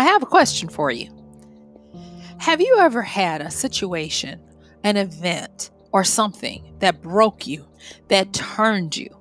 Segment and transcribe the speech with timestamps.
[0.00, 1.10] I have a question for you.
[2.38, 4.40] Have you ever had a situation,
[4.82, 7.68] an event, or something that broke you,
[8.08, 9.14] that turned you,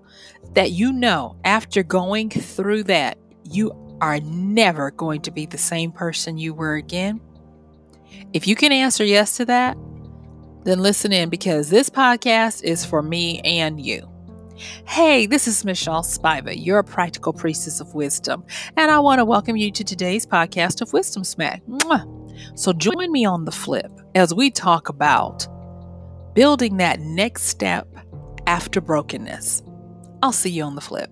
[0.53, 5.91] that you know after going through that, you are never going to be the same
[5.91, 7.19] person you were again?
[8.31, 9.77] If you can answer yes to that,
[10.63, 14.08] then listen in because this podcast is for me and you.
[14.59, 18.43] Hey, this is Michelle Spiva, your practical priestess of wisdom,
[18.75, 21.63] and I want to welcome you to today's podcast of Wisdom Smack.
[21.65, 22.59] Mwah.
[22.59, 25.47] So join me on the flip as we talk about
[26.33, 27.87] building that next step
[28.47, 29.63] after brokenness.
[30.21, 31.09] I'll see you on the flip.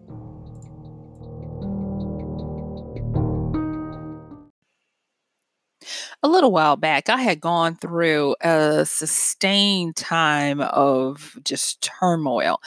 [6.27, 12.59] A little while back, I had gone through a sustained time of just turmoil.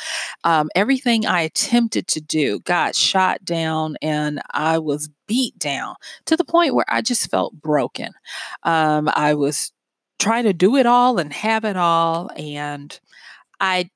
[0.45, 6.37] Um, everything I attempted to do got shot down, and I was beat down to
[6.37, 8.13] the point where I just felt broken.
[8.63, 9.73] Um, I was
[10.19, 12.99] trying to do it all and have it all, and
[13.61, 13.91] I,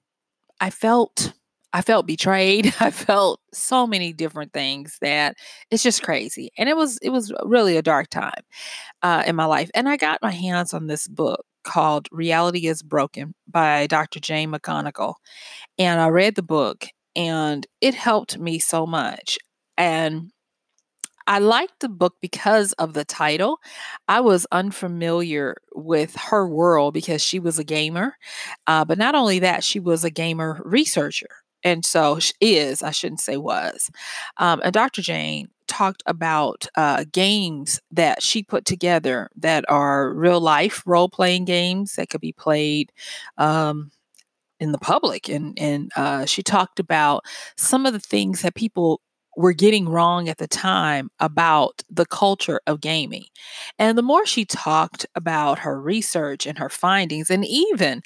[0.60, 1.32] I felt
[1.74, 2.72] I felt betrayed.
[2.80, 5.36] I felt so many different things that
[5.72, 6.52] it's just crazy.
[6.56, 8.42] And it was it was really a dark time
[9.02, 9.70] uh, in my life.
[9.74, 14.20] And I got my hands on this book called Reality is Broken by Dr.
[14.20, 15.14] Jane McGonigal.
[15.78, 16.86] And I read the book
[17.16, 19.38] and it helped me so much.
[19.78, 20.30] And
[21.26, 23.58] I liked the book because of the title.
[24.08, 28.16] I was unfamiliar with her world because she was a gamer.
[28.66, 31.28] Uh, but not only that, she was a gamer researcher
[31.64, 33.90] and so is i shouldn't say was
[34.38, 40.40] um, and dr jane talked about uh, games that she put together that are real
[40.40, 42.92] life role playing games that could be played
[43.38, 43.90] um,
[44.60, 47.24] in the public and and uh, she talked about
[47.56, 49.00] some of the things that people
[49.36, 53.24] were getting wrong at the time about the culture of gaming.
[53.78, 58.02] And the more she talked about her research and her findings, and even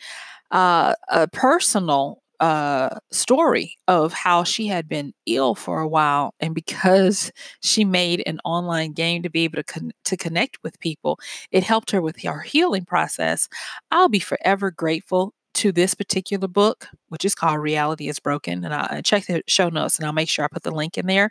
[0.51, 6.55] uh, a personal uh, story of how she had been ill for a while, and
[6.55, 7.33] because
[7.63, 11.19] she made an online game to be able to con- to connect with people,
[11.51, 13.49] it helped her with her healing process.
[13.91, 18.75] I'll be forever grateful to this particular book, which is called Reality is Broken, and
[18.75, 21.31] I check the show notes, and I'll make sure I put the link in there.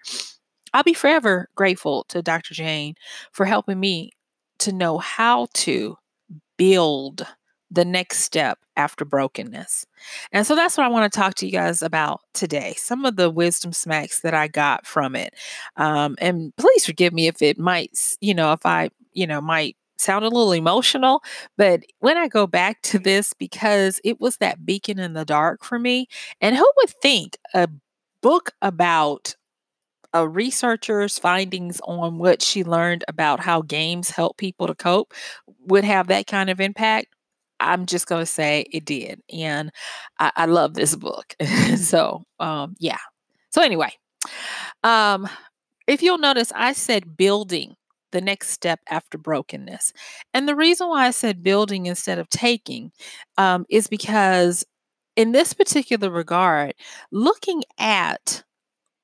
[0.73, 2.53] I'll be forever grateful to Dr.
[2.53, 2.95] Jane
[3.31, 4.11] for helping me
[4.59, 5.97] to know how to
[6.57, 7.25] build
[7.69, 9.85] the next step after brokenness.
[10.31, 12.73] And so that's what I want to talk to you guys about today.
[12.77, 15.33] Some of the wisdom smacks that I got from it.
[15.75, 17.91] Um, and please forgive me if it might,
[18.21, 21.23] you know, if I, you know, might sound a little emotional,
[21.57, 25.63] but when I go back to this, because it was that beacon in the dark
[25.63, 26.07] for me,
[26.39, 27.67] and who would think a
[28.21, 29.35] book about
[30.13, 35.13] a researcher's findings on what she learned about how games help people to cope
[35.67, 37.07] would have that kind of impact?
[37.59, 39.21] I'm just going to say it did.
[39.31, 39.71] And
[40.19, 41.35] I, I love this book.
[41.77, 42.99] so, um, yeah.
[43.51, 43.91] So, anyway,
[44.83, 45.27] um,
[45.87, 47.75] if you'll notice, I said building
[48.11, 49.93] the next step after brokenness.
[50.33, 52.91] And the reason why I said building instead of taking
[53.37, 54.65] um, is because,
[55.15, 56.73] in this particular regard,
[57.11, 58.43] looking at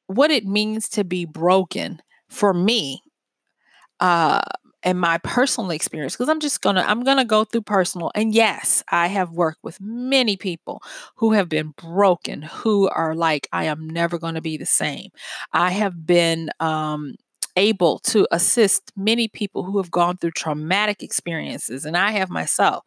[0.08, 3.02] what it means to be broken for me
[4.00, 4.42] uh,
[4.84, 8.84] and my personal experience because i'm just gonna i'm gonna go through personal and yes
[8.92, 10.82] i have worked with many people
[11.16, 15.10] who have been broken who are like i am never to be the same.
[15.52, 17.16] I have been um,
[17.56, 22.84] able to assist many people who have gone through traumatic experiences and i have myself.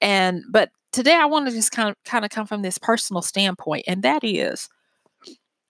[0.00, 3.22] And but today i want to just kind of kind of come from this personal
[3.22, 4.68] standpoint and that is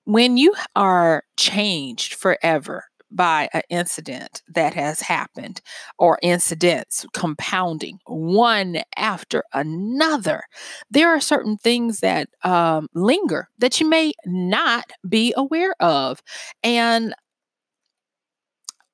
[0.04, 5.60] when you are changed forever by an incident that has happened
[5.98, 10.42] or incidents compounding one after another,
[10.90, 16.20] there are certain things that um, linger that you may not be aware of.
[16.62, 17.14] And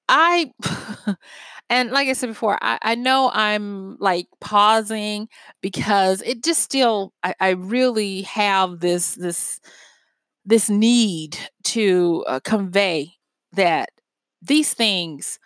[0.08, 0.50] I.
[1.70, 5.28] and like I said before, I, I, know I'm like pausing
[5.62, 9.60] because it just still I, I really have this this
[10.44, 13.12] this need to uh, convey
[13.52, 13.90] that
[14.42, 15.38] these things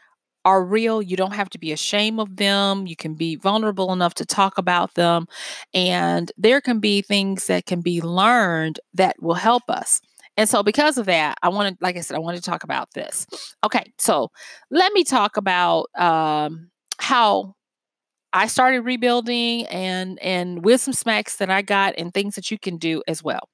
[0.45, 1.03] are real.
[1.03, 2.87] You don't have to be ashamed of them.
[2.87, 5.27] You can be vulnerable enough to talk about them.
[5.75, 10.01] And there can be things that can be learned that will help us.
[10.37, 12.93] And so, because of that, I wanted, like I said, I wanted to talk about
[12.95, 13.27] this.
[13.65, 14.31] Okay, so
[14.71, 17.55] let me talk about um, how
[18.33, 22.77] I started rebuilding and and wisdom smacks that I got and things that you can
[22.77, 23.49] do as well.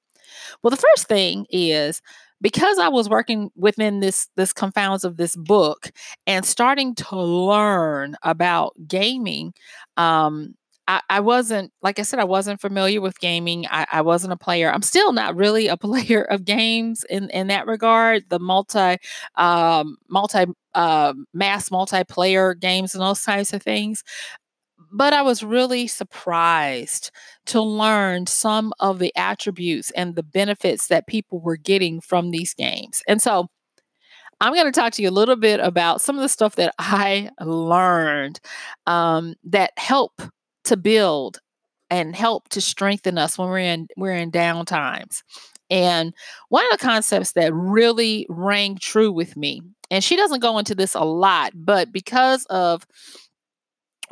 [0.61, 2.01] Well, the first thing is
[2.43, 5.89] because I was working within this this confounds of this book
[6.27, 9.53] and starting to learn about gaming,
[9.97, 10.53] um,
[10.87, 13.65] I, I, wasn't like I said, I wasn't familiar with gaming.
[13.71, 14.69] I, I, wasn't a player.
[14.69, 18.25] I'm still not really a player of games in in that regard.
[18.29, 18.97] The multi
[19.35, 20.45] um, multi
[20.75, 24.03] uh, mass multiplayer games and those types of things.
[24.93, 27.11] But I was really surprised
[27.47, 32.53] to learn some of the attributes and the benefits that people were getting from these
[32.53, 33.01] games.
[33.07, 33.47] And so
[34.39, 36.75] I'm going to talk to you a little bit about some of the stuff that
[36.77, 38.39] I learned
[38.87, 40.21] um, that help
[40.65, 41.39] to build
[41.89, 45.23] and help to strengthen us when we're in we're in down times.
[45.69, 46.13] And
[46.49, 50.75] one of the concepts that really rang true with me, and she doesn't go into
[50.75, 52.85] this a lot, but because of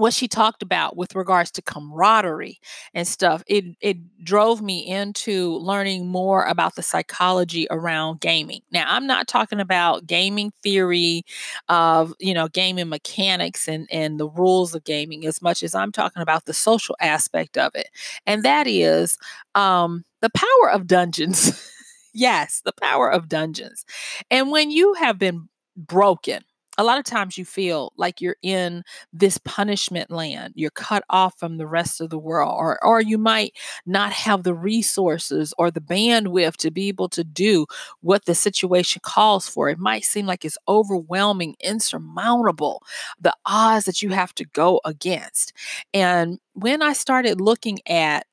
[0.01, 2.59] what she talked about with regards to camaraderie
[2.93, 8.61] and stuff it it drove me into learning more about the psychology around gaming.
[8.71, 11.23] Now i'm not talking about gaming theory
[11.69, 15.91] of you know gaming mechanics and and the rules of gaming as much as i'm
[15.91, 17.89] talking about the social aspect of it
[18.25, 19.17] and that is
[19.55, 21.67] um the power of dungeons.
[22.13, 23.85] Yes the power of dungeons.
[24.29, 25.47] And when you have been
[25.77, 26.43] broken
[26.77, 28.83] a lot of times you feel like you're in
[29.13, 33.17] this punishment land you're cut off from the rest of the world or or you
[33.17, 33.53] might
[33.85, 37.65] not have the resources or the bandwidth to be able to do
[38.01, 39.69] what the situation calls for.
[39.69, 42.83] It might seem like it's overwhelming insurmountable
[43.19, 45.53] the odds that you have to go against.
[45.93, 48.25] And when i started looking at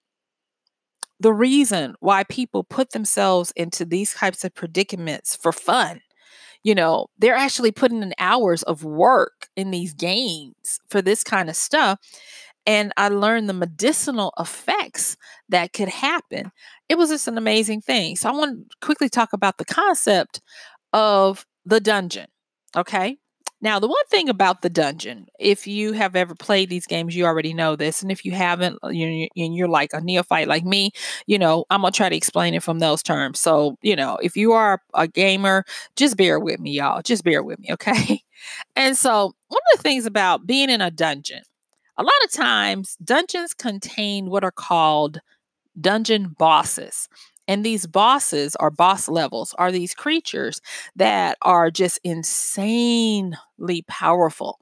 [1.21, 6.01] the reason why people put themselves into these types of predicaments for fun
[6.65, 11.49] you know, they're actually putting in hours of work in these games for this kind
[11.49, 11.99] of stuff.
[12.67, 15.17] And I learned the medicinal effects
[15.49, 16.53] that could happen.
[16.89, 18.17] It was just an amazing thing.
[18.17, 20.43] So I want to quickly talk about the concept
[20.93, 22.27] of the dungeon.
[22.77, 23.19] Okay.
[23.61, 27.25] Now, the one thing about the dungeon, if you have ever played these games, you
[27.25, 28.03] already know this.
[28.03, 30.93] And if you haven't, uh, you and you're like a neophyte like me,
[31.27, 33.41] you know, I'm going to try to explain it from those terms.
[33.41, 35.65] So, you know, if you are a gamer,
[35.97, 37.03] just bear with me, y'all.
[37.03, 38.23] Just bear with me, okay?
[38.77, 41.43] And so, one of the things about being in a dungeon,
[41.97, 45.21] a lot of times dungeons contain what are called
[45.81, 47.09] dungeon bosses.
[47.49, 50.61] And these bosses or boss levels are these creatures
[50.97, 53.35] that are just insanely
[53.89, 54.61] powerful.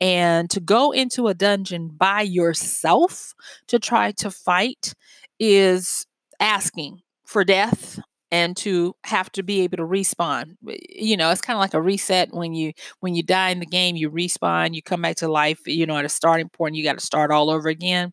[0.00, 3.34] And to go into a dungeon by yourself
[3.68, 4.94] to try to fight
[5.38, 6.06] is
[6.40, 7.98] asking for death
[8.32, 10.56] and to have to be able to respawn
[10.88, 13.66] you know it's kind of like a reset when you when you die in the
[13.66, 16.84] game you respawn you come back to life you know at a starting point you
[16.84, 18.12] got to start all over again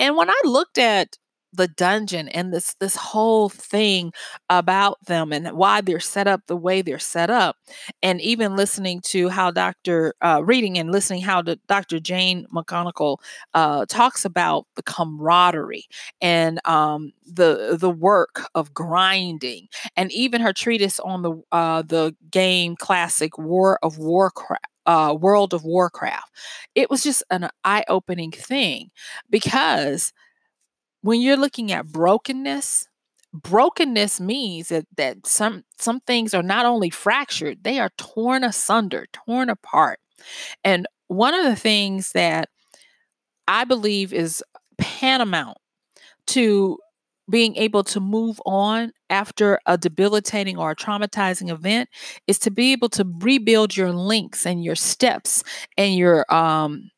[0.00, 1.16] and when i looked at
[1.52, 4.12] the dungeon and this this whole thing
[4.50, 7.56] about them and why they're set up the way they're set up
[8.02, 13.18] and even listening to how dr uh, reading and listening how the, dr jane mcgonigal
[13.54, 15.86] uh, talks about the camaraderie
[16.20, 22.14] and um, the the work of grinding and even her treatise on the uh, the
[22.30, 26.30] game classic war of warcraft uh, World of Warcraft.
[26.74, 28.90] It was just an eye opening thing
[29.28, 30.14] because
[31.02, 32.88] when you're looking at brokenness,
[33.32, 39.06] brokenness means that, that some some things are not only fractured, they are torn asunder,
[39.12, 40.00] torn apart.
[40.64, 42.48] And one of the things that
[43.46, 44.42] I believe is
[44.78, 45.58] paramount
[46.28, 46.78] to
[47.30, 51.88] being able to move on after a debilitating or a traumatizing event
[52.26, 55.44] is to be able to rebuild your links and your steps
[55.76, 56.90] and your um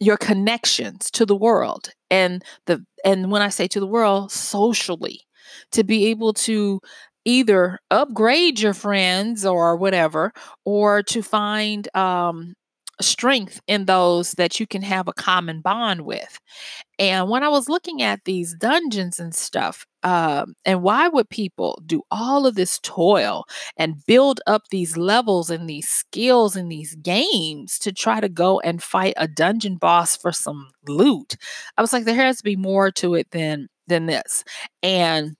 [0.00, 5.20] your connections to the world and the and when i say to the world socially
[5.72, 6.80] to be able to
[7.24, 10.32] either upgrade your friends or whatever
[10.64, 12.54] or to find um,
[13.00, 16.38] strength in those that you can have a common bond with.
[16.98, 21.82] And when I was looking at these dungeons and stuff, um, and why would people
[21.84, 23.44] do all of this toil
[23.76, 28.60] and build up these levels and these skills in these games to try to go
[28.60, 31.36] and fight a dungeon boss for some loot?
[31.76, 34.42] I was like, there has to be more to it than than this.
[34.82, 35.36] And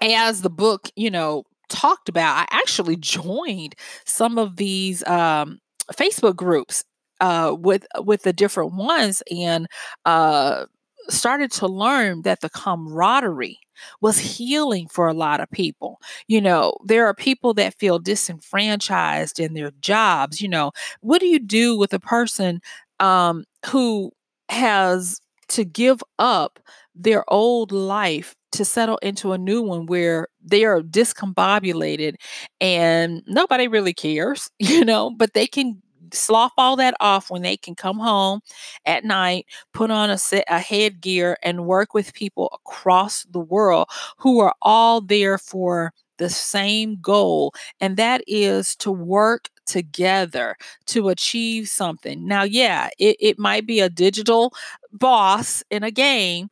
[0.00, 5.58] as the book, you know, talked about, I actually joined some of these um,
[5.94, 6.84] Facebook groups
[7.20, 9.66] uh, with with the different ones and
[10.04, 10.66] uh,
[11.08, 13.58] started to learn that the camaraderie
[14.00, 15.98] was healing for a lot of people.
[16.28, 20.40] You know, there are people that feel disenfranchised in their jobs.
[20.40, 22.60] You know, what do you do with a person
[23.00, 24.12] um, who
[24.48, 26.60] has to give up
[26.94, 32.14] their old life to settle into a new one where they are discombobulated
[32.60, 35.80] and nobody really cares, you know, but they can
[36.12, 38.40] slough all that off when they can come home
[38.84, 43.88] at night, put on a set a headgear and work with people across the world
[44.18, 51.08] who are all there for the same goal, and that is to work together to
[51.08, 52.26] achieve something.
[52.26, 54.52] Now, yeah, it, it might be a digital
[54.92, 56.48] boss in a game,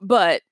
[0.00, 0.42] but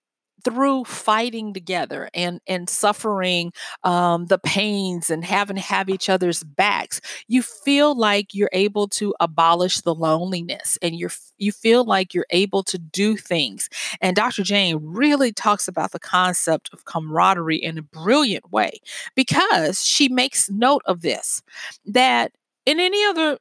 [0.47, 6.45] through fighting together and and suffering um, the pains and having to have each other's
[6.45, 12.15] backs you feel like you're able to abolish the loneliness and you're you feel like
[12.15, 13.69] you're able to do things.
[14.01, 18.79] And dr jane really talks about the concept of camaraderie in a brilliant way
[19.17, 21.43] because she makes note of this
[21.85, 22.31] that
[22.67, 23.39] in any other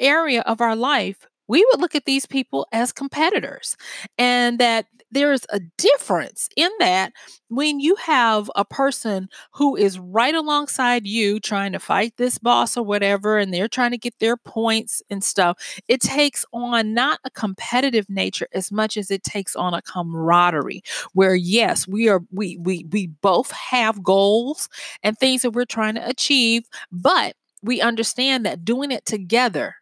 [0.00, 3.76] area of our life we would look at these people as competitors
[4.18, 7.12] and that there's a difference in that
[7.48, 12.76] when you have a person who is right alongside you trying to fight this boss
[12.76, 15.56] or whatever and they're trying to get their points and stuff
[15.88, 20.82] it takes on not a competitive nature as much as it takes on a camaraderie
[21.12, 24.68] where yes we are we we we both have goals
[25.02, 29.76] and things that we're trying to achieve but we understand that doing it together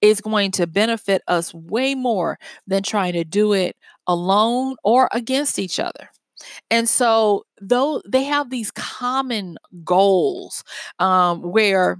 [0.00, 3.76] is going to benefit us way more than trying to do it
[4.10, 6.10] alone or against each other.
[6.70, 10.64] And so, though they have these common goals
[11.00, 11.98] um, where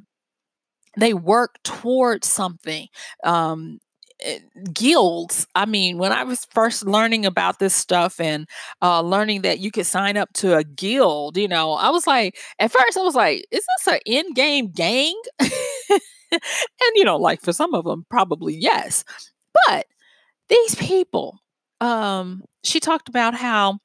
[0.98, 2.88] they work towards something,
[3.24, 3.78] um,
[4.22, 4.38] eh,
[4.74, 8.46] guilds i mean when i was first learning about this stuff and
[8.82, 12.36] uh, learning that you could sign up to a guild you know i was like
[12.58, 15.14] at first i was like is this an in-game gang
[16.32, 19.04] and you know, like for some of them, probably yes.
[19.66, 19.86] But
[20.48, 21.38] these people,
[21.80, 23.78] um, she talked about how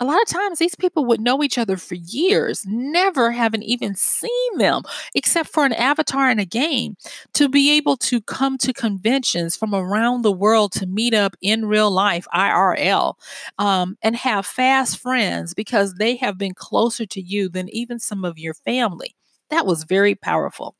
[0.00, 3.94] a lot of times these people would know each other for years, never having even
[3.94, 4.82] seen them
[5.14, 6.96] except for an avatar in a game,
[7.34, 11.66] to be able to come to conventions from around the world to meet up in
[11.66, 13.14] real life, IRL,
[13.58, 18.24] um, and have fast friends because they have been closer to you than even some
[18.24, 19.14] of your family.
[19.50, 20.74] That was very powerful.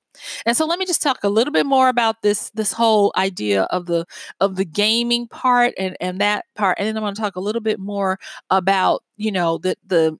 [0.47, 3.65] And so let me just talk a little bit more about this this whole idea
[3.65, 4.07] of the
[4.41, 7.41] of the gaming part and and that part and then I'm going to talk a
[7.41, 8.19] little bit more
[8.51, 10.19] about, you know, the the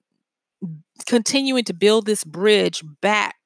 [1.07, 3.37] continuing to build this bridge back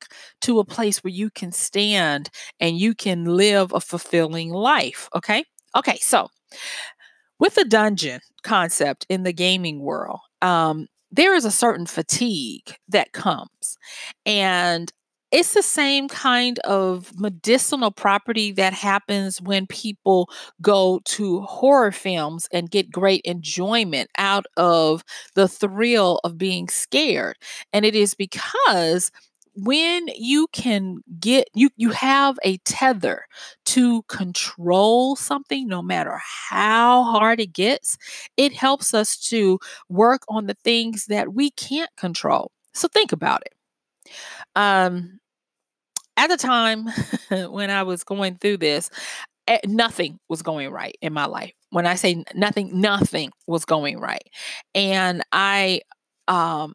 [0.43, 5.45] to a place where you can stand and you can live a fulfilling life, okay?
[5.77, 6.29] Okay, so
[7.39, 13.13] with the dungeon concept in the gaming world, um, there is a certain fatigue that
[13.13, 13.79] comes.
[14.25, 14.93] And
[15.37, 20.31] it's the same kind of medicinal property that happens when people
[20.63, 27.37] go to horror films and get great enjoyment out of the thrill of being scared.
[27.73, 29.11] And it is because
[29.55, 33.25] when you can get you you have a tether
[33.65, 37.97] to control something no matter how hard it gets
[38.37, 43.41] it helps us to work on the things that we can't control so think about
[43.47, 43.55] it
[44.55, 45.19] um
[46.17, 46.87] at the time
[47.51, 48.91] when I was going through this,
[49.49, 51.53] eh, nothing was going right in my life.
[51.71, 54.29] When I say nothing, nothing was going right.
[54.75, 55.81] And I
[56.29, 56.75] um,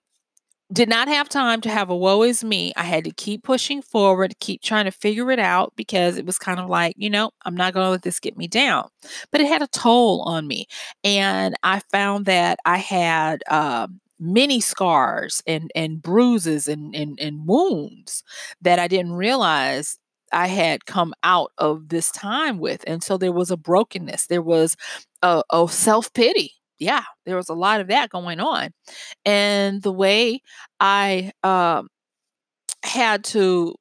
[0.72, 2.72] did not have time to have a woe is me.
[2.76, 6.38] I had to keep pushing forward, keep trying to figure it out because it was
[6.38, 8.88] kind of like, you know, I'm not going to let this get me down.
[9.32, 10.68] But it had a toll on me.
[11.04, 17.48] And I found that I had um, many scars and and bruises and, and and
[17.48, 18.24] wounds
[18.62, 19.98] that I didn't realize
[20.32, 22.84] I had come out of this time with.
[22.88, 24.28] And so there was a brokenness.
[24.28, 24.78] There was
[25.22, 26.54] a, a self pity.
[26.80, 28.72] Yeah, there was a lot of that going on.
[29.26, 30.42] And the way
[30.80, 31.90] I um,
[32.84, 33.76] had to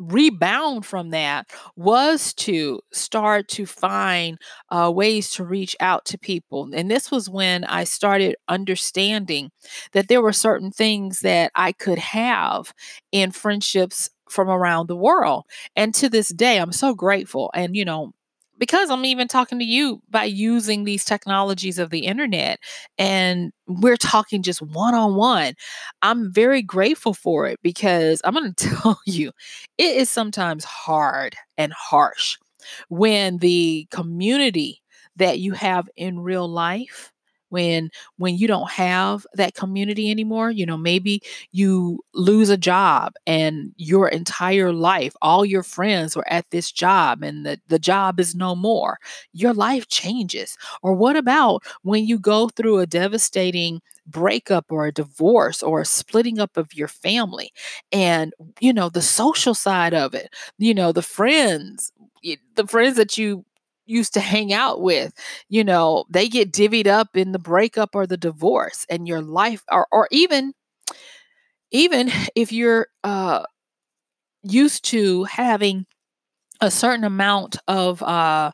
[0.00, 4.38] rebound from that was to start to find
[4.70, 6.68] uh, ways to reach out to people.
[6.74, 9.50] And this was when I started understanding
[9.92, 12.72] that there were certain things that I could have
[13.12, 15.44] in friendships from around the world.
[15.76, 17.50] And to this day, I'm so grateful.
[17.54, 18.12] And, you know,
[18.60, 22.60] because I'm even talking to you by using these technologies of the internet
[22.98, 25.54] and we're talking just one on one.
[26.02, 29.32] I'm very grateful for it because I'm going to tell you,
[29.78, 32.36] it is sometimes hard and harsh
[32.90, 34.82] when the community
[35.16, 37.12] that you have in real life
[37.50, 41.20] when when you don't have that community anymore you know maybe
[41.52, 47.22] you lose a job and your entire life all your friends were at this job
[47.22, 48.98] and the, the job is no more.
[49.32, 50.56] Your life changes.
[50.82, 55.84] Or what about when you go through a devastating breakup or a divorce or a
[55.86, 57.52] splitting up of your family
[57.92, 61.92] and you know the social side of it you know the friends
[62.56, 63.44] the friends that you
[63.90, 65.12] used to hang out with
[65.48, 69.62] you know they get divvied up in the breakup or the divorce and your life
[69.70, 70.52] or, or even
[71.70, 73.44] even if you're uh
[74.42, 75.86] used to having
[76.60, 78.52] a certain amount of uh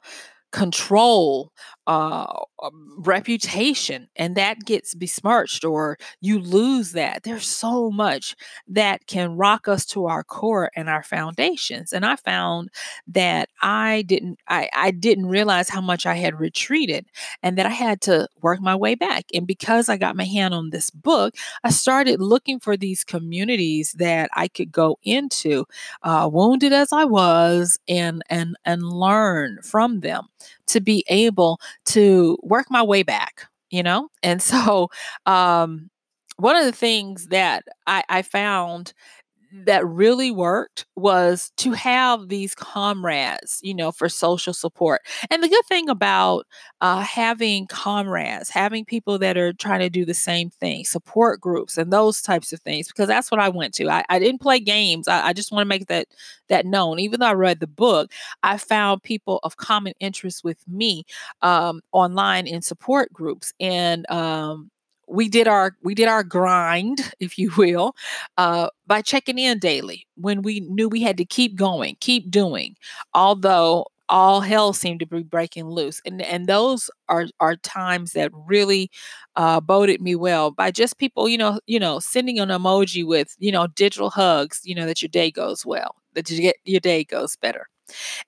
[0.52, 1.52] control
[1.86, 2.26] uh,
[2.62, 7.22] um, reputation and that gets besmirched or you lose that.
[7.22, 8.34] There's so much
[8.68, 11.92] that can rock us to our core and our foundations.
[11.92, 12.70] And I found
[13.08, 17.06] that I didn't I, I didn't realize how much I had retreated
[17.42, 19.26] and that I had to work my way back.
[19.34, 23.92] And because I got my hand on this book, I started looking for these communities
[23.98, 25.66] that I could go into,
[26.02, 30.28] uh, wounded as I was, and and and learn from them
[30.68, 34.08] to be able to work my way back, you know?
[34.22, 34.88] And so,
[35.26, 35.90] um,
[36.38, 38.92] one of the things that I, I found
[39.52, 45.02] that really worked was to have these comrades, you know, for social support.
[45.30, 46.46] And the good thing about
[46.80, 51.78] uh, having comrades, having people that are trying to do the same thing, support groups,
[51.78, 53.88] and those types of things, because that's what I went to.
[53.88, 55.08] I, I didn't play games.
[55.08, 56.08] I, I just want to make that
[56.48, 56.98] that known.
[57.00, 58.12] Even though I read the book,
[58.42, 61.04] I found people of common interest with me
[61.42, 64.70] um, online in support groups, and um,
[65.08, 67.94] we did our we did our grind if you will
[68.38, 72.76] uh, by checking in daily when we knew we had to keep going keep doing
[73.14, 76.00] although all hell seemed to be breaking loose.
[76.04, 78.90] And and those are are times that really
[79.34, 83.34] uh, boded me well by just people you know you know sending an emoji with
[83.38, 86.80] you know digital hugs you know that your day goes well that you get your
[86.80, 87.66] day goes better.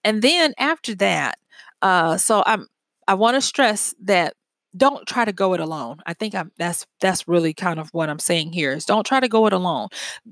[0.05, 1.39] And then after that
[1.83, 2.67] uh, so i'm
[3.09, 4.35] i want to stress that
[4.77, 5.99] don't try to go it alone.
[6.07, 9.21] I think I'm that's that's really kind of what I'm saying here is don't try
[9.21, 9.89] to go it alone.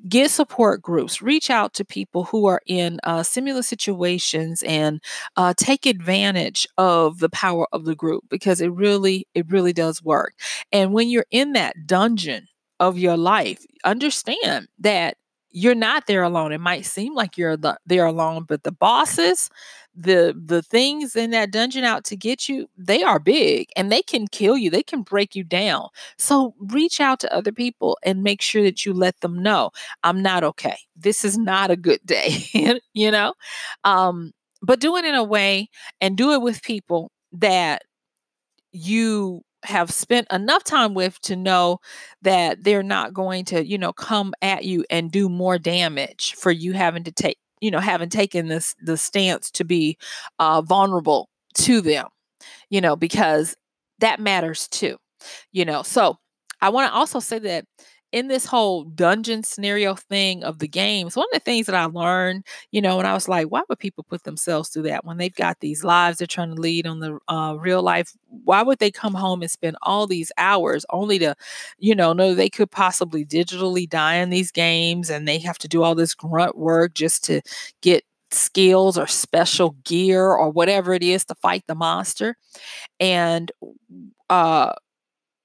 [0.09, 1.23] Get support groups.
[1.23, 5.03] Reach out to people who are in uh, similar situations and
[5.37, 10.03] uh, take advantage of the power of the group because it really it really does
[10.03, 10.35] work.
[10.73, 12.47] And when you're in that dungeon
[12.79, 15.17] of your life, understand that
[15.57, 16.53] you're not there alone.
[16.53, 19.49] It might seem like you're the, there alone, but the bosses,
[19.95, 24.03] the the things in that dungeon out to get you, they are big and they
[24.03, 24.69] can kill you.
[24.69, 25.89] They can break you down.
[26.19, 29.71] So reach out to other people and make sure that you let them know,
[30.05, 30.77] I'm not okay.
[30.95, 32.45] This is not a good day,
[32.93, 33.33] you know?
[33.85, 35.71] Um but do it in a way
[36.03, 37.83] and do it with people that
[38.73, 41.79] you have spent enough time with to know
[42.23, 46.51] that they're not going to, you know, come at you and do more damage for
[46.51, 49.99] you having to take, you know, having taken this the stance to be
[50.39, 52.07] uh, vulnerable to them,
[52.71, 53.57] you know, because
[53.99, 54.97] that matters too,
[55.53, 55.83] you know.
[55.83, 56.17] So
[56.61, 57.65] I want to also say that
[58.17, 61.85] in this whole dungeon scenario thing of the games, one of the things that I
[61.85, 65.19] learned, you know, and I was like, why would people put themselves through that when
[65.19, 68.13] they've got these lives they're trying to lead on the uh, real life?
[68.29, 71.35] Why would they come home and spend all these hours only to,
[71.79, 75.69] you know, know they could possibly digitally die in these games and they have to
[75.69, 77.43] do all this grunt work just to
[77.83, 82.37] get skills or special gear or whatever it is to fight the monster?
[83.01, 83.53] And,
[84.31, 84.73] uh,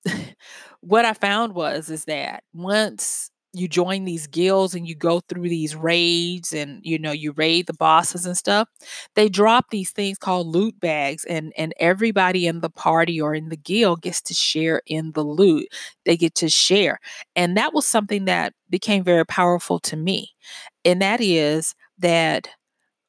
[0.82, 5.50] what I found was is that once you join these guilds and you go through
[5.50, 8.70] these raids and you know you raid the bosses and stuff
[9.16, 13.50] they drop these things called loot bags and and everybody in the party or in
[13.50, 15.68] the guild gets to share in the loot.
[16.06, 17.00] They get to share
[17.36, 20.32] and that was something that became very powerful to me
[20.86, 22.48] and that is that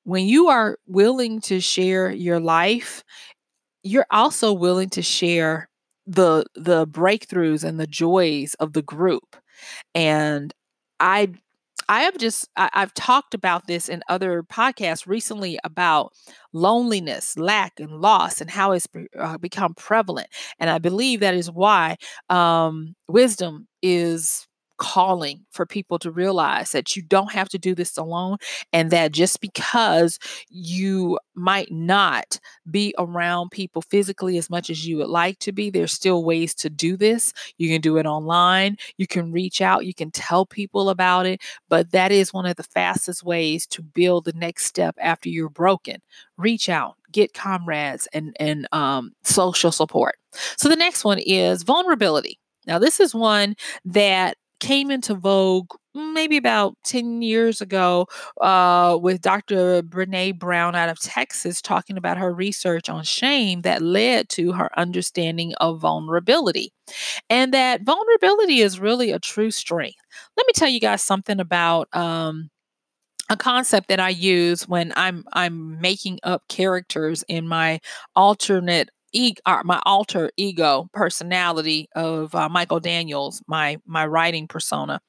[0.04, 3.04] when you are willing to share your life
[3.82, 5.68] you're also willing to share
[6.07, 9.37] the the breakthroughs and the joys of the group
[9.95, 10.53] and
[11.01, 11.29] i
[11.88, 16.12] i have just I, have talked about this in other podcasts recently about
[16.53, 18.88] loneliness lack and loss and how it's
[19.19, 21.97] uh, become prevalent and i believe that is why
[22.31, 24.47] um, wisdom is
[24.83, 28.37] calling for people to realize that you don't have to do this alone
[28.73, 30.18] and that just because
[30.49, 35.71] you might not be around people physically as much as you would like to be
[35.71, 37.33] there's still ways to do this.
[37.59, 38.77] You can do it online.
[38.97, 39.87] You can reach out.
[39.87, 41.40] You can tell people about it.
[41.68, 45.49] But that is one of the fastest ways to build the next step after you're
[45.49, 46.03] broken.
[46.37, 50.16] Reach out get comrades and and um, social support.
[50.57, 52.40] So the next one is vulnerability.
[52.66, 58.07] Now, this is one that came into vogue maybe about 10 years ago
[58.40, 59.83] uh, with Dr.
[59.83, 64.70] Brene Brown out of Texas talking about her research on shame that led to her
[64.79, 66.72] understanding of vulnerability.
[67.29, 69.98] And that vulnerability is really a true strength.
[70.37, 72.48] Let me tell you guys something about um,
[73.29, 77.81] a concept that I use when I'm I'm making up characters in my
[78.14, 85.01] alternate e- uh, my alter ego personality of uh, Michael Daniels, my my writing persona,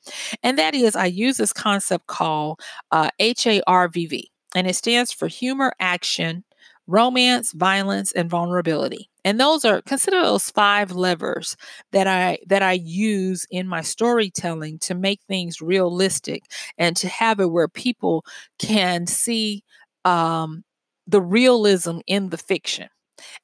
[0.44, 2.60] and that is I use this concept called
[2.92, 6.44] uh, HARVV, and it stands for humor, action,
[6.88, 9.10] romance, violence, and vulnerability.
[9.26, 11.56] And those are consider those five levers
[11.92, 16.44] that I that I use in my storytelling to make things realistic
[16.78, 18.26] and to have it where people
[18.60, 19.64] can see
[20.06, 20.64] um,
[21.08, 22.90] the realism in the fiction.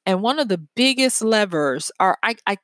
[0.06, 2.56] And one of the biggest levers are I, I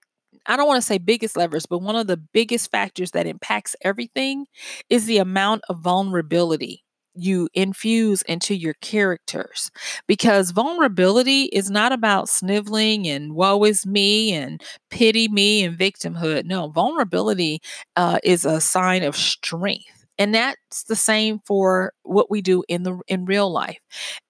[0.47, 3.75] I don't want to say biggest levers, but one of the biggest factors that impacts
[3.83, 4.47] everything
[4.91, 6.83] is the amount of vulnerability
[7.19, 9.71] you infuse into your characters
[10.07, 16.45] because vulnerability is not about sniveling and woe is me and pity me and victimhood.
[16.45, 17.61] No, vulnerability
[17.97, 20.05] uh, is a sign of strength.
[20.19, 23.79] And that's the same for what we do in the in real life.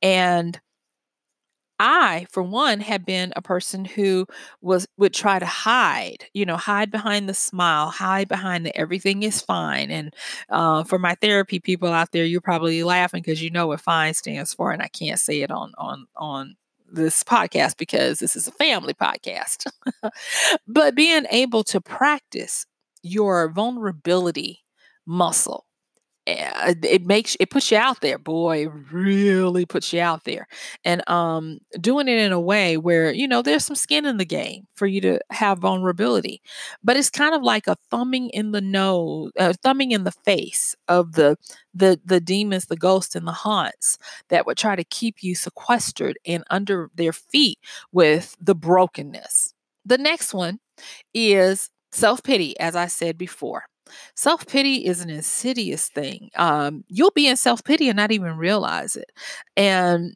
[0.03, 0.59] And
[1.78, 4.26] I, for one, have been a person who
[4.62, 9.22] was would try to hide, you know, hide behind the smile, hide behind the everything
[9.22, 9.90] is fine.
[9.90, 10.14] And
[10.50, 14.14] uh, for my therapy people out there, you're probably laughing because you know what fine
[14.14, 16.56] stands for, and I can't say it on on on
[16.90, 19.66] this podcast because this is a family podcast.
[20.68, 22.66] but being able to practice
[23.02, 24.64] your vulnerability
[25.06, 25.65] muscle
[26.26, 30.48] it makes it puts you out there boy really puts you out there.
[30.84, 34.24] And um doing it in a way where you know there's some skin in the
[34.24, 36.42] game for you to have vulnerability
[36.82, 40.74] but it's kind of like a thumbing in the nose uh, thumbing in the face
[40.88, 41.36] of the
[41.74, 46.18] the the demons the ghosts and the haunts that would try to keep you sequestered
[46.26, 47.58] and under their feet
[47.92, 49.52] with the brokenness.
[49.84, 50.58] The next one
[51.14, 53.64] is self-pity as i said before
[54.14, 56.31] Self pity is an insidious thing.
[56.37, 59.11] Um, you'll be in self pity and not even realize it.
[59.57, 60.14] And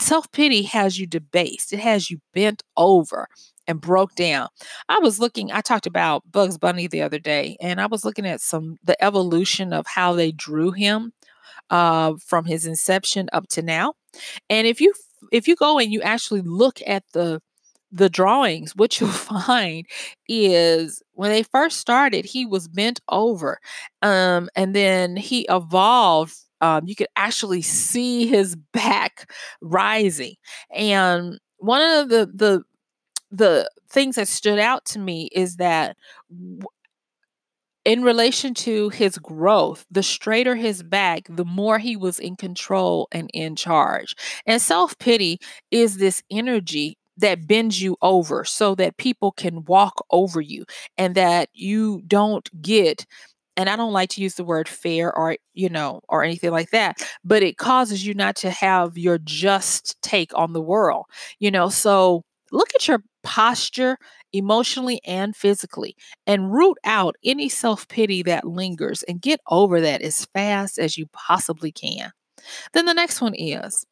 [0.00, 3.28] self pity has you debased, it has you bent over
[3.68, 4.48] and broke down.
[4.88, 8.26] I was looking, I talked about Bugs Bunny the other day, and I was looking
[8.26, 11.12] at some the evolution of how they drew him
[11.70, 13.94] uh, from his inception up to now.
[14.50, 14.92] And if you
[15.32, 17.40] if you go and you actually look at the
[17.92, 19.86] the drawings, what you'll find
[20.28, 23.58] is when they first started, he was bent over.
[24.02, 26.34] Um, and then he evolved.
[26.60, 30.34] Um, you could actually see his back rising.
[30.74, 32.62] And one of the the
[33.30, 35.96] the things that stood out to me is that
[37.84, 43.08] in relation to his growth, the straighter his back, the more he was in control
[43.10, 44.14] and in charge.
[44.46, 50.04] And self pity is this energy that bends you over so that people can walk
[50.10, 50.64] over you
[50.96, 53.06] and that you don't get
[53.56, 56.70] and I don't like to use the word fair or, you know, or anything like
[56.70, 61.04] that, but it causes you not to have your just take on the world,
[61.38, 61.68] you know.
[61.68, 63.98] So look at your posture
[64.32, 65.94] emotionally and physically
[66.26, 70.96] and root out any self pity that lingers and get over that as fast as
[70.96, 72.10] you possibly can.
[72.72, 73.86] Then the next one is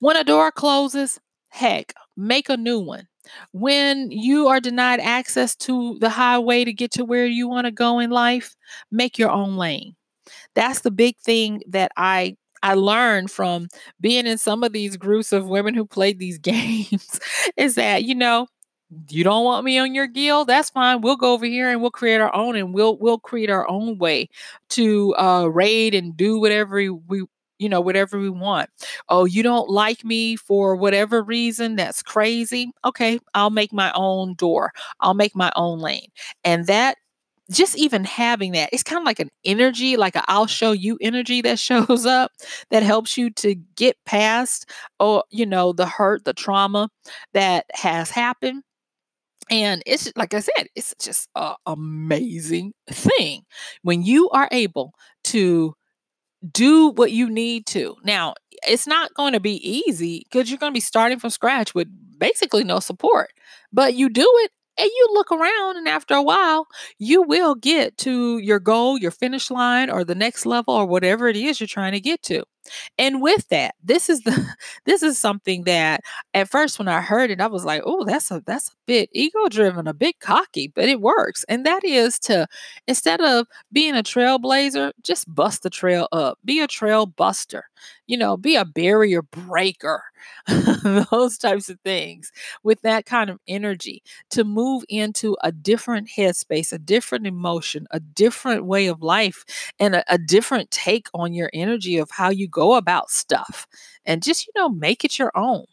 [0.00, 1.18] when a door closes,
[1.50, 3.08] Heck, make a new one.
[3.52, 7.72] When you are denied access to the highway to get to where you want to
[7.72, 8.56] go in life,
[8.92, 9.96] make your own lane.
[10.54, 13.68] That's the big thing that I I learned from
[14.00, 17.20] being in some of these groups of women who played these games
[17.56, 18.48] is that, you know,
[19.10, 21.90] you don't want me on your guild that's fine we'll go over here and we'll
[21.90, 24.26] create our own and we'll we'll create our own way
[24.70, 26.76] to uh raid and do whatever
[27.06, 27.22] we
[27.58, 28.70] you know, whatever we want.
[29.08, 32.70] Oh, you don't like me for whatever reason that's crazy.
[32.84, 34.72] Okay, I'll make my own door.
[35.00, 36.08] I'll make my own lane.
[36.44, 36.96] And that
[37.50, 41.40] just even having that, it's kind of like an energy, like I'll show you energy
[41.42, 42.32] that shows up
[42.70, 46.90] that helps you to get past, or, you know, the hurt, the trauma
[47.32, 48.62] that has happened.
[49.50, 53.42] And it's like I said, it's just an amazing thing
[53.82, 54.92] when you are able
[55.24, 55.74] to
[56.52, 57.96] do what you need to.
[58.04, 58.34] Now,
[58.66, 61.88] it's not going to be easy because you're going to be starting from scratch with
[62.18, 63.30] basically no support,
[63.72, 67.98] but you do it and you look around, and after a while, you will get
[67.98, 71.66] to your goal, your finish line, or the next level, or whatever it is you're
[71.66, 72.44] trying to get to.
[72.98, 74.46] And with that, this is the
[74.84, 76.02] this is something that
[76.34, 79.10] at first when I heard it, I was like, oh, that's a that's a bit
[79.12, 81.44] ego driven, a bit cocky, but it works.
[81.48, 82.46] And that is to
[82.86, 86.38] instead of being a trailblazer, just bust the trail up.
[86.44, 87.64] Be a trail buster.
[88.08, 90.02] You know, be a barrier breaker.
[91.12, 92.32] Those types of things
[92.64, 98.00] with that kind of energy to move into a different headspace, a different emotion, a
[98.00, 99.44] different way of life,
[99.78, 103.66] and a, a different take on your energy of how you go about stuff.
[104.06, 105.66] And just, you know, make it your own.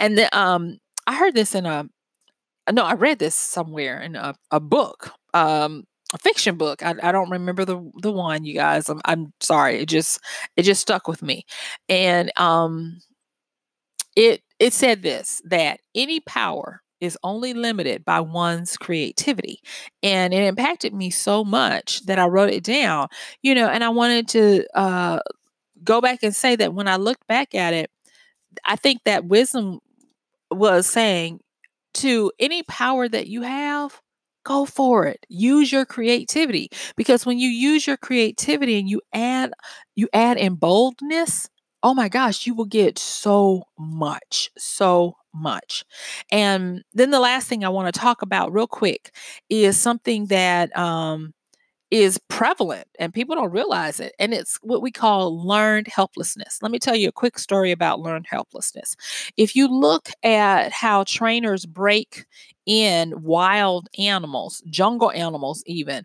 [0.00, 1.86] And then um I heard this in a
[2.72, 5.12] no, I read this somewhere in a, a book.
[5.34, 6.82] Um a fiction book.
[6.84, 8.88] I, I don't remember the the one, you guys.
[8.88, 9.80] I'm, I'm sorry.
[9.80, 10.20] It just
[10.56, 11.44] it just stuck with me.
[11.88, 13.00] And um
[14.16, 19.60] it it said this that any power is only limited by one's creativity.
[20.02, 23.08] And it impacted me so much that I wrote it down,
[23.42, 25.20] you know, and I wanted to uh
[25.84, 27.90] go back and say that when I looked back at it,
[28.66, 29.80] I think that wisdom
[30.50, 31.40] was saying
[31.96, 34.00] to any power that you have,
[34.44, 35.24] go for it.
[35.28, 39.52] Use your creativity because when you use your creativity and you add
[39.96, 41.48] you add in boldness,
[41.82, 45.84] oh my gosh, you will get so much, so much.
[46.30, 49.14] And then the last thing I want to talk about real quick
[49.48, 51.32] is something that um
[51.90, 54.14] is prevalent and people don't realize it.
[54.18, 56.58] And it's what we call learned helplessness.
[56.60, 58.96] Let me tell you a quick story about learned helplessness.
[59.36, 62.24] If you look at how trainers break
[62.66, 66.04] in wild animals, jungle animals, even,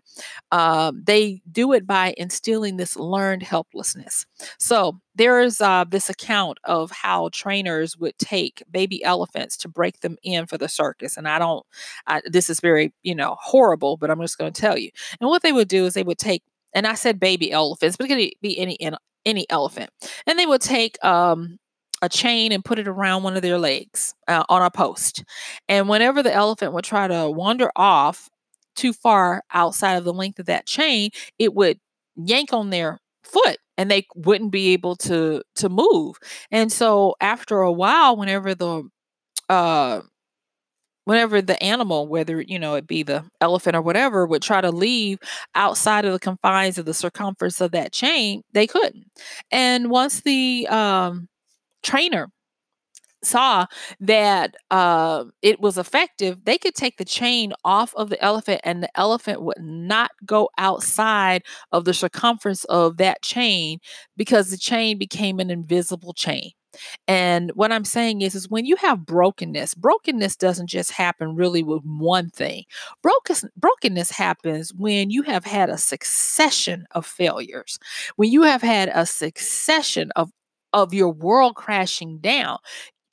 [0.52, 4.26] uh, they do it by instilling this learned helplessness.
[4.58, 10.00] So there is uh, this account of how trainers would take baby elephants to break
[10.00, 11.16] them in for the circus.
[11.16, 11.64] And I don't,
[12.06, 14.90] I, this is very, you know, horrible, but I'm just going to tell you.
[15.20, 16.42] And what they would do is they would take,
[16.74, 18.78] and I said baby elephants, but it could be any
[19.26, 19.90] any elephant,
[20.26, 21.58] and they would take um,
[22.02, 25.24] a chain and put it around one of their legs uh, on a post.
[25.68, 28.28] And whenever the elephant would try to wander off
[28.76, 31.78] too far outside of the length of that chain, it would
[32.16, 36.16] yank on their foot and they wouldn't be able to to move.
[36.50, 38.84] And so after a while whenever the
[39.48, 40.02] uh
[41.04, 44.70] whenever the animal whether you know it be the elephant or whatever would try to
[44.70, 45.18] leave
[45.54, 49.04] outside of the confines of the circumference of that chain they couldn't
[49.50, 51.28] and once the um
[51.82, 52.30] trainer
[53.22, 53.66] saw
[54.00, 58.82] that uh, it was effective, they could take the chain off of the elephant and
[58.82, 63.78] the elephant would not go outside of the circumference of that chain
[64.16, 66.50] because the chain became an invisible chain.
[67.08, 71.64] And what I'm saying is, is when you have brokenness, brokenness doesn't just happen really
[71.64, 72.64] with one thing.
[73.02, 77.78] Broken, brokenness happens when you have had a succession of failures,
[78.16, 80.30] when you have had a succession of
[80.72, 82.58] of your world crashing down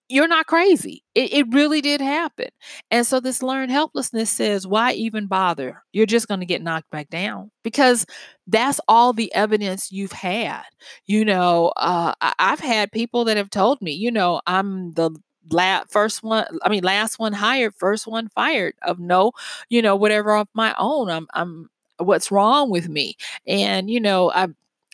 [0.10, 1.04] you're not crazy.
[1.16, 2.48] It, it really did happen.
[2.92, 5.84] And so this learned helplessness says, why even bother?
[5.92, 8.06] You're just going to get knocked back down because
[8.48, 10.64] that's all the evidence you've had.
[11.08, 15.12] You know, uh, I've had people that have told me, you know, I'm the
[15.52, 19.32] la- first one i mean last one hired first one fired of no
[19.70, 23.16] you know whatever of my own i'm i'm what's wrong with me
[23.48, 24.46] and you know i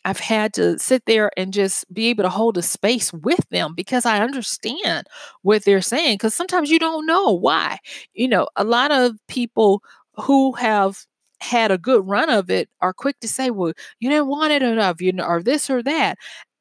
[0.05, 3.73] I've had to sit there and just be able to hold a space with them
[3.73, 5.07] because I understand
[5.41, 6.15] what they're saying.
[6.15, 7.79] Because sometimes you don't know why.
[8.13, 9.81] You know, a lot of people
[10.15, 11.05] who have
[11.39, 14.63] had a good run of it are quick to say, well, you didn't want it
[14.63, 16.17] enough, you know, or this or that.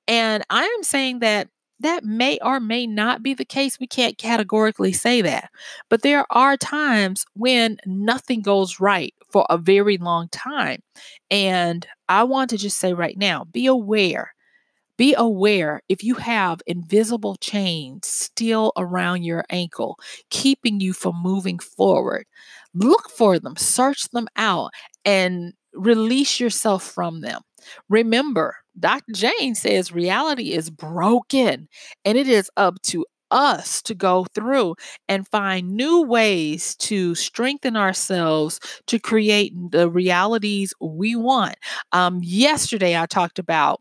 [0.09, 1.49] And I am saying that
[1.81, 3.79] that may or may not be the case.
[3.79, 5.51] We can't categorically say that.
[5.91, 10.83] But there are times when nothing goes right for a very long time.
[11.31, 14.35] And I want to just say right now be aware.
[14.99, 19.99] Be aware if you have invisible chains still around your ankle,
[20.31, 22.27] keeping you from moving forward.
[22.75, 24.71] Look for them, search them out,
[25.05, 27.40] and release yourself from them.
[27.88, 29.12] Remember, Dr.
[29.12, 31.68] Jane says reality is broken
[32.05, 34.77] and it is up to us to go through
[35.09, 41.57] and find new ways to strengthen ourselves to create the realities we want.
[41.92, 43.81] Um, yesterday, I talked about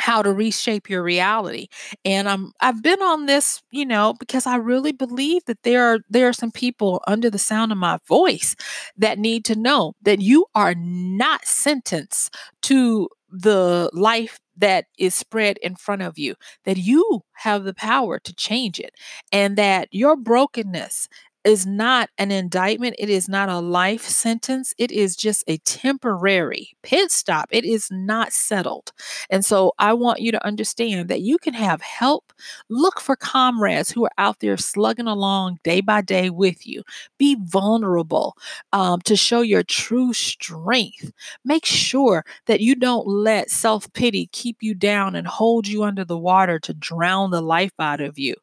[0.00, 1.68] how to reshape your reality
[2.04, 5.98] and i'm i've been on this you know because i really believe that there are
[6.10, 8.56] there are some people under the sound of my voice
[8.96, 15.58] that need to know that you are not sentenced to the life that is spread
[15.58, 18.94] in front of you, that you have the power to change it,
[19.32, 21.08] and that your brokenness
[21.44, 22.94] is not an indictment.
[22.98, 24.74] It is not a life sentence.
[24.78, 27.48] It is just a temporary pit stop.
[27.50, 28.92] It is not settled.
[29.30, 32.32] And so I want you to understand that you can have help.
[32.68, 36.82] Look for comrades who are out there slugging along day by day with you.
[37.18, 38.36] Be vulnerable
[38.72, 41.12] um, to show your true strength.
[41.44, 46.04] Make sure that you don't let self pity keep you down and hold you under
[46.04, 48.34] the water to drown the life out of you.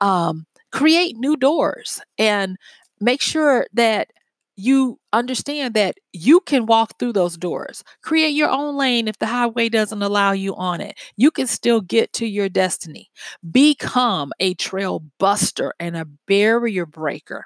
[0.00, 2.56] Um, create new doors and
[3.00, 4.08] make sure that
[4.56, 7.84] you understand that you can walk through those doors.
[8.02, 10.98] Create your own lane if the highway doesn't allow you on it.
[11.16, 13.08] You can still get to your destiny.
[13.52, 17.44] Become a trail buster and a barrier breaker.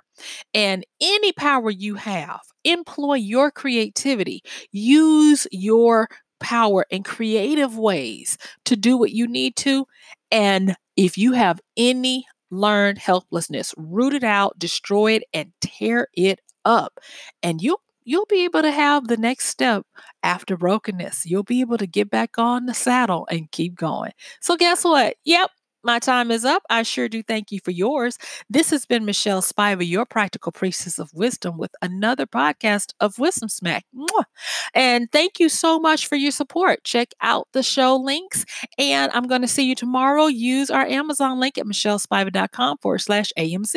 [0.55, 4.43] And any power you have, employ your creativity.
[4.71, 6.09] Use your
[6.41, 9.87] power in creative ways to do what you need to.
[10.31, 13.75] And if you have any learned helplessness.
[13.77, 17.01] Root it out, destroy it, and tear it up.
[17.43, 19.87] And you'll you'll be able to have the next step
[20.23, 21.27] after brokenness.
[21.27, 24.12] You'll be able to get back on the saddle and keep going.
[24.41, 25.17] So guess what?
[25.25, 25.51] Yep,
[25.85, 26.62] my time is up.
[26.71, 28.18] I sure do thank you for yours.
[28.49, 33.49] This has been Michelle Spiva, your practical priestess of wisdom, with another podcast of Wisdom
[33.49, 33.85] Smack.
[33.95, 34.25] Mwah.
[34.75, 36.85] And thank you so much for your support.
[36.85, 38.45] Check out the show links.
[38.79, 40.27] And I'm going to see you tomorrow.
[40.27, 43.77] Use our Amazon link at michellespiva.com forward slash AMZ.